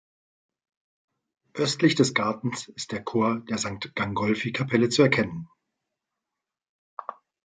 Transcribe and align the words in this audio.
Östlich 1.53 1.93
des 1.93 2.15
Gartens 2.15 2.69
ist 2.69 2.91
der 2.91 3.03
Chor 3.03 3.41
der 3.41 3.59
Sankt-Gangolfi-Kapelle 3.59 4.89
zu 4.89 5.03
erkennen. 5.03 5.47